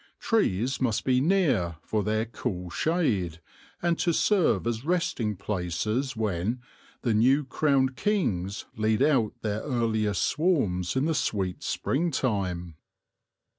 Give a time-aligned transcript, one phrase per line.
[0.19, 3.39] Trees must be near for their cool shade,
[3.83, 6.59] and to serve as resting places when"
[7.03, 12.77] the new crowned kings lead out their earliest swarms in the sweet spring time."